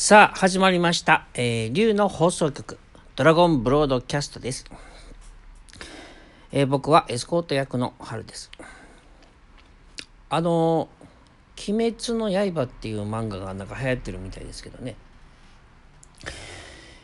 [0.00, 1.26] さあ、始まりました。
[1.34, 2.78] えー、竜の放送局、
[3.16, 4.64] ドラゴンブロードキャストです。
[6.52, 8.52] えー、僕はエスコート役の春です。
[10.30, 10.88] あの、
[11.68, 14.94] 鬼滅の刃っていう漫画がなんか流行ってるみたいですけどね。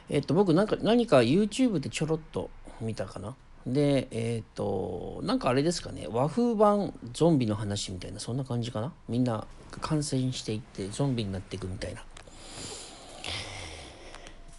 [0.08, 2.48] えっ、と、僕なんか、何か YouTube でちょろっと
[2.80, 3.34] 見たかな。
[3.66, 8.92] で、えっ、と、なんかあれですかね、和風版ゾンビの話みたいな、そんな感じかな。
[9.08, 9.48] みんな
[9.80, 12.04] 感染していってゾンビになっていくみたいな。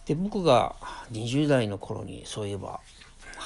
[0.06, 0.76] で僕が
[1.12, 2.80] 20代の頃にそういえば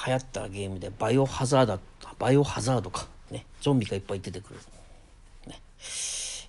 [0.05, 1.79] 流行ったゲームでバイオハザード
[2.17, 3.07] バイオハザードか。
[3.31, 3.45] ね。
[3.61, 4.59] ゾンビがいっぱい出てくる、
[5.47, 5.59] ね。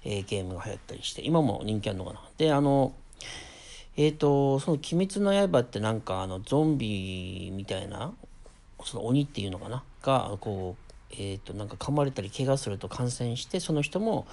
[0.04, 2.20] えー、ゲームが流行ったりして今も人気あるのかな。
[2.36, 2.92] であの
[3.96, 8.12] えっ、ー、とその「鬼滅の刃」ってなんかあのゾンビみたいな
[8.84, 9.82] その鬼っていうのかな？
[10.02, 14.26] がこうえっ、ー、となんか噛まれたり怪我すると感染してその人も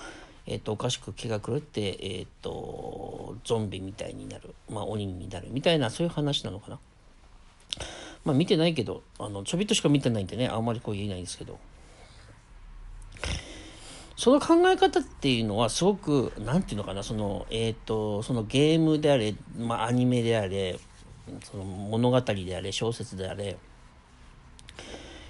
[0.46, 6.80] えーと、おかしく気が狂って、えーと、ゾンビみたいになる、まあ、鬼になるみたいなそういう話なのかな。
[8.26, 11.58] まあ見てないけどあのちょびっとしか見てないんでねあんまりこう言えないですけど
[14.16, 20.78] その考え方っていうのはすごく何て言うのかなそのえっ、ー、とそのゲームであれ、まあ、アニメであれ
[21.44, 23.58] その物語であれ小説であれ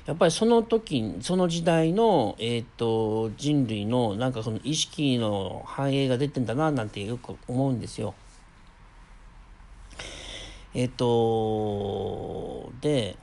[0.10, 8.16] やっぱりその時その時代の、えーと、人類のなんかその意識の反映が出てんだななんてよく思うんですよ。
[10.74, 13.18] えっ、ー、とで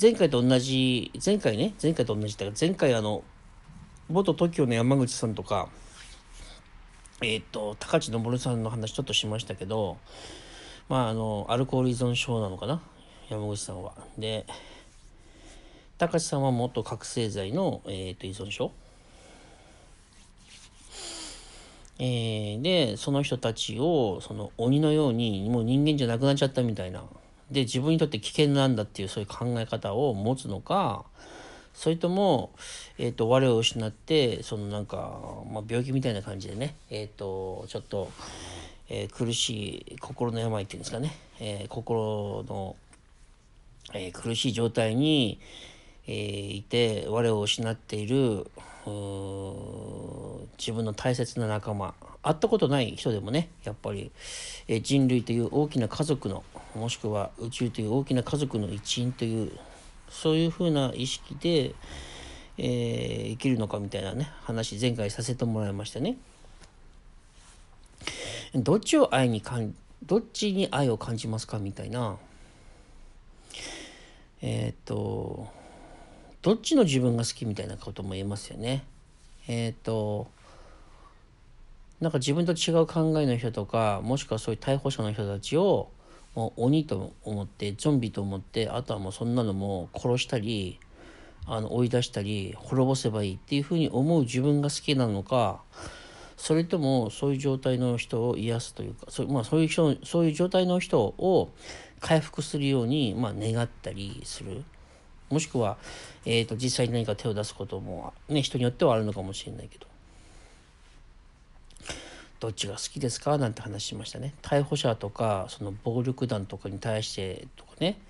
[0.00, 3.22] 前回と同じ前回ね前回と同じだから前回あの
[4.08, 5.68] 元 TOKIO の山口さんとか
[7.20, 9.96] えっ、ー、と高知昇さんの話ちょっとしましたけど
[10.88, 12.82] まああのアルコール依存症なのかな
[13.32, 13.94] 山口さんは。
[14.18, 14.44] で、
[15.96, 18.70] 高橋さんは元覚醒剤の、えーと、依存症？
[21.98, 27.04] えー、で、その人たちをその鬼のようにもう人間じゃなくなっちゃったみたいな。
[27.50, 31.04] で、自分にとって危険なんだっていうそういう考え方を持つのか、
[31.72, 32.50] それとも、
[32.98, 35.18] えーと、我を失ってそのなんか、
[35.50, 38.10] まあ、病気みたいな感じでね、えーと、ちょっと、
[38.90, 42.76] えー、苦しい心の病っていうんですかね、えー、心の
[43.94, 45.40] えー、苦しい状態に、
[46.06, 48.46] えー、いて我を失っている
[50.58, 54.10] 自分の大切な仲間会ったことない人でもねやっぱり、
[54.68, 56.44] えー、人類という大きな家族の
[56.74, 59.52] もしくは宇宙という大きな家族の一員という
[60.08, 61.74] そういうふうな意識で、
[62.58, 66.16] え、生きるのかみたいなね話前回させてもらいましたね。
[68.54, 72.16] どっちを愛にかんどっちに愛を感じますかみたいな
[74.42, 75.48] えっ、と
[76.42, 78.84] どっちの自分が好きみたいなことも言えますよね。
[79.48, 80.28] えっ、と
[82.00, 85.88] なんか自分と違う考えの人とかもしくはそういう逮捕者の人たちを
[86.34, 90.80] もう鬼と思ってゾンビと思ってあとはもうそんなのも殺したり
[91.46, 95.62] あの追い出したり滅ぼせばいいっていうふうに思う自分が好きなのか
[96.42, 101.52] それともそういう状態の人を癒すというかそ,、まあ、そういう人そういう状態の人を
[102.00, 104.64] 回復するように、まあ、願ったりする。
[105.30, 105.76] もしくは、
[106.26, 109.86] えーと、実際に何か手を出すことも、ね、人によってはあるのかもしれないけど。
[112.40, 113.38] どっちが好きですか？
[113.38, 114.34] なんて話しましたね。
[114.42, 118.00] 逮捕者とかその暴力団とかに対してとかね。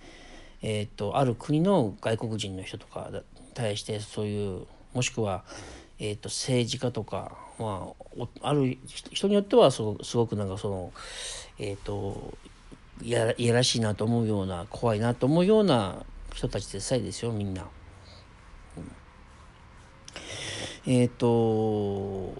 [0.62, 3.20] えーと、ある国の外国人の人とかに
[3.52, 5.44] 対してそういうもしくは、
[6.04, 7.90] えーと、政治家とか、ま
[8.20, 10.92] あ、ある人によってはすごすごくなんかその、
[11.58, 12.34] えーと
[13.00, 16.04] いやいやらしいなと思うような怖いなと思うような
[16.34, 17.66] 人たちでさえですよみんな。
[18.76, 22.32] うん、えっ、ー、と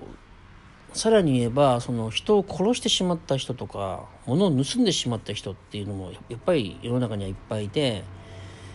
[0.92, 8.04] さらに言えばその人を殺してしまった人とか物を盗んでしまった人っていうのもやっぱり世の中にはいっぱいいて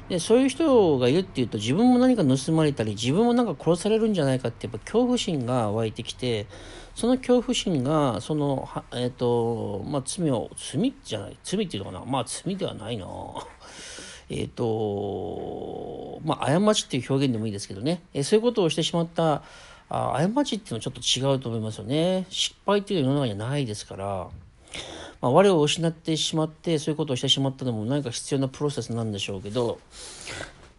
[0.09, 6.47] でそういう人がいるっていうと自分も何か盗まれたり自分もなんか殺されるんじゃないかってやっぱ恐怖心が湧いてきて
[6.95, 13.07] その恐怖心がそのえっ、ー、とまあ罪を罪じゃない罪っていうのかなまあ罪ではないな。
[14.29, 19.41] えっ、とまあ過ちっていう表現でもいいですけどね、えー、そういうことをしてしまった
[19.89, 22.25] あ過ちっていうのはちょっと違うと思いますよね。
[22.29, 24.27] 失敗っていうのは世の中にはないですから。
[25.21, 29.79] まあ、我を失ってしまってそういうことをしてしまったのも何か必要なプロセスなんでしょうけど、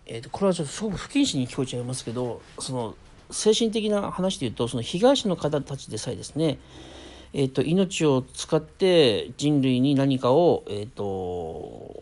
[0.07, 2.95] えー、とこれはちょっとすごく不謹慎に聞こえちゃいますけどその
[3.31, 6.59] 精神的な話で言うとその被害者の方たちでさえですね
[7.35, 11.95] えーと、命を使って人類に何かを、えーと、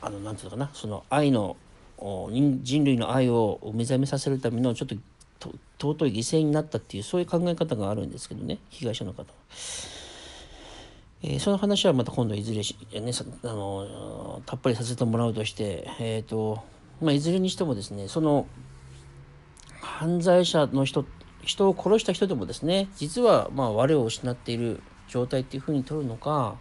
[0.00, 1.56] あのなんていうのかなその愛の
[1.98, 4.88] 人類の愛を目覚めさせるためのちょっ
[5.38, 9.24] と尊い犠牲になったっていうそういう考え方があるんですけどね被害者の方。
[11.22, 13.12] えー、その話はまた今度いずれし、ね、
[13.44, 16.62] あのたっぷりさせてもらうとして、えーと
[17.02, 18.46] まあ、いずれにしてもですねその
[19.80, 21.04] 犯罪者の人
[21.42, 26.56] 人を殺した人でもですね実はまあ我を失っている状態っていうふうに取るのか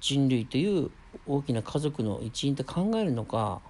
[0.00, 0.90] 人類という
[1.26, 3.60] 大きな家族の一員と考えるのか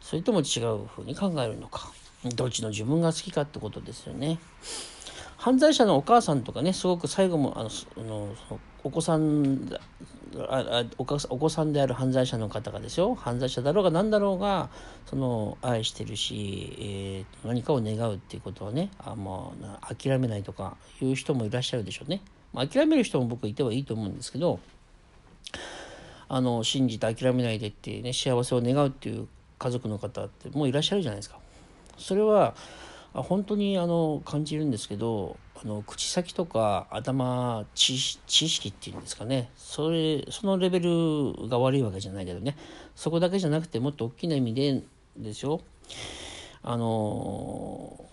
[0.00, 1.92] それとも違うふうに考えるのか
[2.34, 4.38] どっちの自分が好きかってことですよね。
[5.38, 8.34] 犯罪者のお母さんとかねすごく最後もあのあの
[8.82, 9.72] お子さん
[10.36, 14.68] あお子さんである犯罪者の方がですよ犯罪者だろうが何だろうが
[15.06, 22.20] その愛してるし、えー、何かを願うっていうことはねあもう諦めないとかいう人もいらっしゃるでしょうね。
[22.52, 24.58] まあ、諦める人も僕いてはいいと思うんですけど
[26.28, 31.38] あの信じて諦めないでってね幸せを願うっていう家族の方ってもういらっしゃるじゃないですか。
[31.96, 32.54] それは
[33.12, 39.50] 本当にあの感じるんですけどあの口先とか頭知識っていうんですかね。
[39.56, 42.56] それそのレベルが悪いわけじゃないけどね。
[42.94, 44.82] そこだけじゃなくてもっと大きな意味で
[45.16, 45.60] ですよ。
[46.62, 48.04] あの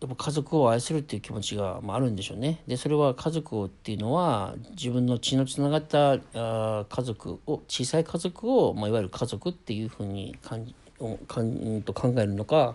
[0.00, 2.60] やっぱ家族を愛するっていう気持ちが、まあ、あるんでしょうね。
[2.66, 10.74] でそれは家族をっていうのは自分の血のつながったあ家族を小さい家族を、まあ、いわゆる家族っていうふうに感じ
[11.26, 12.74] かんと考えるのか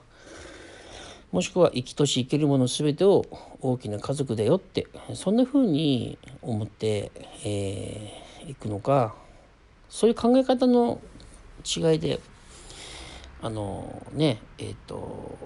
[1.31, 3.25] もしくは生きとし生けるもの全てを
[3.61, 7.11] 大きな家族だよってそんな風に思って
[7.43, 9.15] い、えー、くのか
[9.89, 10.99] そういう考え方の
[11.63, 12.19] 違いで
[13.41, 15.37] あのねえっ、ー、と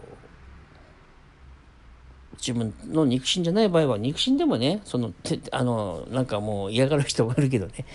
[2.37, 5.13] 自分の肉親じゃない場合は肉親でもねその
[5.51, 7.85] あのなんかもう嫌がる人もいるけどね。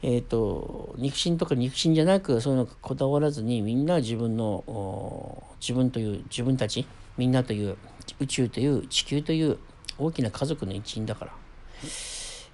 [0.00, 6.86] えーと、肉親とか肉親じゃなくそういうのこだわらずにみんな自分の自分という自分たち
[7.18, 7.76] みんなという
[8.20, 9.58] 宇宙という地球という
[9.98, 11.32] 大きな家族の一員だから、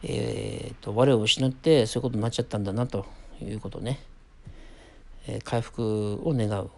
[0.02, 3.06] えーと、我を失ってそういうことになっちゃったんだなと
[3.40, 4.00] いうことね、
[5.28, 6.70] えー、回復を願う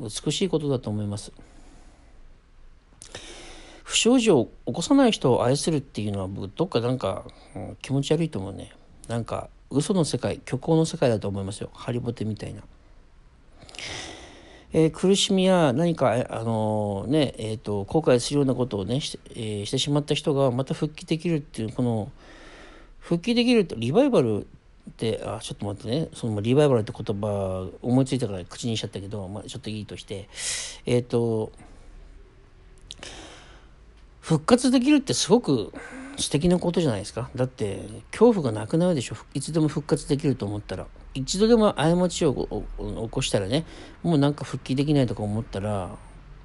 [0.00, 1.32] 美しいことだと思います。
[3.82, 7.24] 不祥事を起こさない人を愛するっていうのは僕どっかなんか、
[7.54, 8.72] うん、気持ち悪いと思うね。
[9.06, 12.62] なんか嘘の世界虚構の世界だと思いますよハリボテみたいな。
[14.76, 22.10] えー、苦しみや何か、あのー、ねえーと、後悔するようなことをねし,、えー、してしまった人がまた復帰できるっていうこの
[22.98, 24.46] 復帰できるとリバイバルっ
[24.96, 26.08] てあちょっと待ってね。
[26.12, 30.28] そのリバイバルって言葉思いついたから口にしちゃったけど、まあ、ちょっといいとして。
[30.86, 31.52] えっ、と
[34.20, 35.72] 復活できるってすごく
[36.16, 37.30] 素敵なことじゃないですか。
[37.36, 39.16] だって恐怖がなくなるでしょ。
[39.34, 40.86] いつでも復活できると思ったら。
[41.14, 43.64] 一度でも過ちを起こしたらね
[44.02, 45.96] もうなんか復帰できないとか思ったら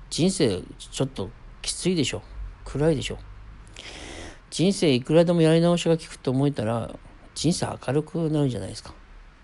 [0.09, 0.61] 人生
[0.91, 1.29] ちょっと
[1.61, 2.21] きついでしょ。
[2.65, 3.17] 暗いでしょ。
[4.49, 6.95] 人生いくらでもやり直しが効くと思えたら
[7.35, 8.93] 人生明るくなるじゃないですか。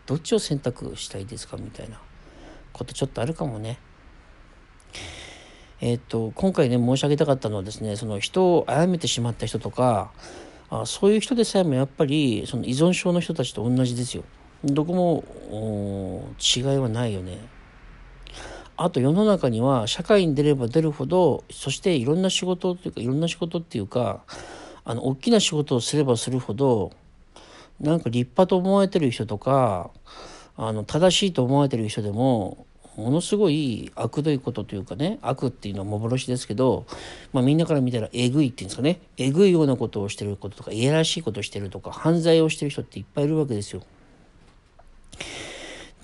[0.05, 1.99] どっちを選択したいですかみたいな。
[2.71, 3.79] ことちょっとあるかもね。
[5.81, 10.11] えっ、と今回ね申し上げたかったのはですねその人を殺めてしまった人とか
[10.69, 14.23] あそういう人でさえもやっぱりその依存症の人たちと同じですよ。
[14.65, 17.37] どこも違いはないよね
[18.77, 24.23] あと世の中には社会に出れば出るほどそしていろんな仕事というかいろんな仕事っていうか
[24.83, 26.91] あの大きな仕事をすればするほど
[27.79, 29.91] なんか立派と思われてる人とか
[30.57, 32.65] あの正しいと思われてる人でも
[32.97, 36.85] ものすごい悪どいことというかね悪っていうのは幻ですけど、
[37.33, 43.81] まあ、みんなから見たらえぐいっていうんですかねえぐいようなことをしてることとかいやらしいことをしてるとか犯罪をしてる人っていっぱいいるわけですよ。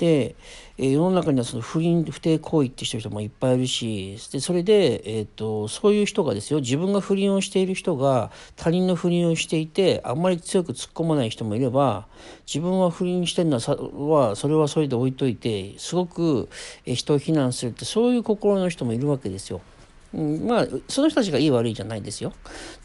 [0.01, 0.35] で、
[0.79, 12.07] えー、世の中にはその不倫不貞行為ってしてる人もいっぱいいるしでそれで、えーと、そういう人がですよ自分が不倫をしている人が他人の不倫をしていてあんまり強く突っ込まない人もいれば
[12.47, 16.49] 自分は不倫してるのはそれはそれで置いといてすごく
[16.83, 19.61] 人を非難するってそういう心の人もいるわけですよ。
[20.13, 22.33] まあその人たちがいい悪いじゃないですよ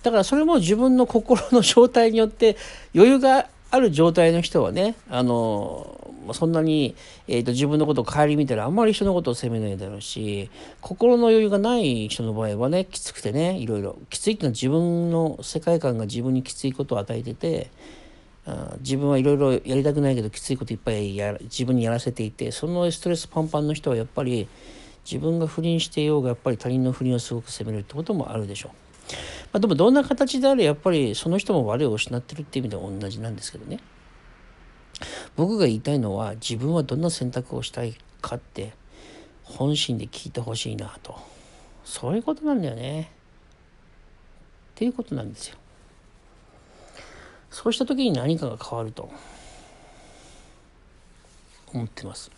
[0.05, 2.57] だからそれも自分の心の状態によって
[2.95, 6.97] 余裕がある状態の人はねあのそんなに、
[7.29, 17.71] えーと、自分のことを顧みたらあんまり人のことを責めないだろうし心の余裕がない人の場合はねきつくてねいろいろきついっていうのは自分の世界観が自分にきついことを与えてて
[18.47, 24.49] あ自分はいろいろやりたくないけどきついこといっぱいや自分にやらせていてそのストレスパンパンの人はやっぱり
[25.05, 28.86] 自分が不倫していようがやっぱり他人の不倫をすごく責めるってこともあるでしょう。
[29.53, 33.81] まあ、でもどんな形であれやっぱりその人も我を失ってるっていう意味では同じなんですけどね。
[35.37, 38.75] 僕が言いたいのは自分はどんな選択をしたいかって
[39.45, 41.19] 本心で聞いてほしいなと。
[41.85, 43.03] そういうことなんだよね。
[43.03, 43.05] っ
[44.75, 45.57] ていうことなんですよ。
[47.51, 49.11] そうした時に何かが変わると
[51.73, 52.31] 思ってます。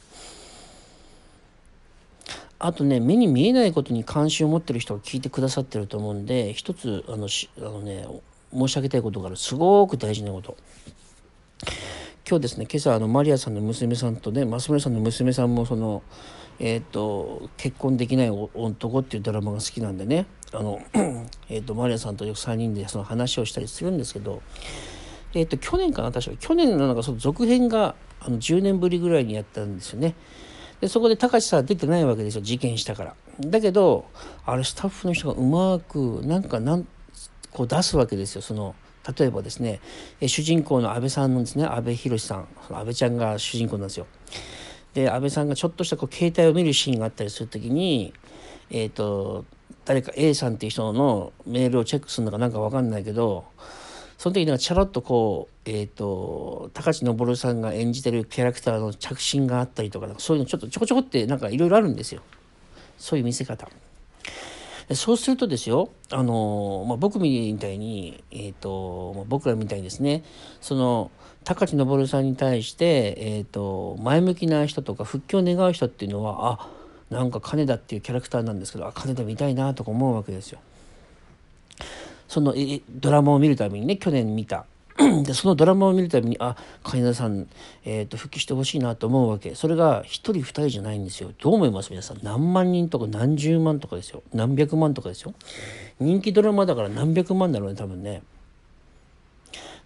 [2.60, 8.06] あとね目に見えないことに関心を持ってる人が聞いてくださってると思うんで一つあのしあのね
[8.52, 10.56] 申し上げたいことがあるすごく大事なこと
[12.28, 16.02] 今日ですね今朝あのマリアさんの娘さんとね増村さんの娘さんもその
[16.58, 20.80] えっ、ー、と結婚できない男っていうドラマが好きなんでねあの、
[21.48, 24.42] えーと、マリアさんとよく3人でその話をしたりするんですけど
[25.34, 30.14] えっ、ー、と去年かな確か去年のなんかその続編があの10年ぶりぐらいにやったんですよね。
[30.80, 33.14] でそこで高橋さん出てないわけですよ事件したから。
[33.40, 34.06] だけど
[34.44, 36.86] あれスタッフの人がうまくなんかなん
[37.52, 38.74] こう出すわけですよその
[39.16, 39.80] 例えばですね
[40.26, 44.06] 主人公の安倍さんのですね安倍博さん安倍ちゃんが主人公なんですよ。
[44.94, 48.12] で安倍さんがちょっとしたこう携帯を見るシーンがあったりする時に
[48.70, 49.44] えっ、ー、と
[49.84, 53.44] 誰か A さんっていう人のメールをチェックするのかなんか分かんないけど
[54.18, 62.22] その時なんかチャラッとこう、えっ、ー、と、高知昇さんが演じてるキャラクターの着信があったりとか、そういうのちょっとちょこちょこってなんかいろいろあるんですよ。
[62.98, 63.68] そういう見せ方。
[64.94, 70.24] そうするとですよ、あのまあ、僕みたいに、えーとまあ、僕らみたいにですね
[70.62, 71.10] その
[71.44, 76.70] 高知昇さんに対して、えーと、前向きな人とか復帰を願う人っていうのはあ
[77.10, 80.60] なんか金田っていうキャラクターなんですけどあ金田見たいなとか思うわけですよ。
[82.30, 82.54] その
[82.90, 84.66] ドラマを見るためにね去年見た。
[85.24, 87.46] でそのドラマを見るたびにあ金田さん、
[87.84, 89.54] えーと、復帰してほしいなと思うわけ。
[89.54, 91.30] それが1人2人じゃないんですよ。
[91.40, 91.90] どう思います？
[91.90, 92.18] 皆さん。
[92.22, 94.24] 何万人とか何十万とかですよ。
[94.34, 95.34] 何百万とかですよ。
[96.00, 98.22] 人気ドラマだから何百万だろうね多分ね。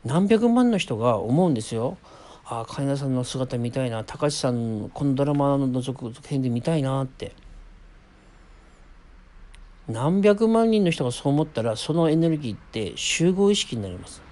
[0.06, 1.98] 何百万の人が思うんですよ。
[2.46, 4.04] あ金田さんの姿見たいな。
[4.04, 7.32] 高橋さんこのドラマの続編で見たいなって。
[9.88, 14.22] 何百万人の人がそう思ったらそのエネルギーって集合意識になります。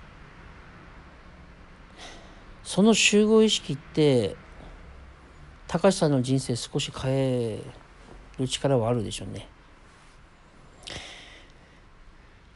[2.63, 4.37] その集合意識って
[5.67, 7.61] 高橋さんの人生少し変え
[8.39, 9.49] る力はあるでしょうね。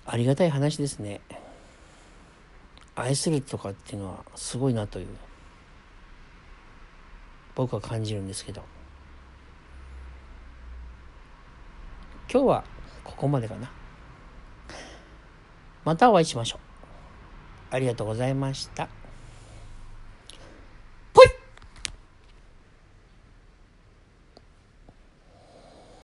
[0.06, 1.20] ありがたい話ですね。
[2.94, 5.08] 愛するとかっていうのはすごいなという
[7.56, 8.62] 僕は感じるんですけど。
[12.30, 12.64] 今日は
[13.24, 13.70] こまでかな。
[15.84, 16.58] またお会いしましょ
[17.72, 17.74] う。
[17.74, 18.88] ありがとうございました。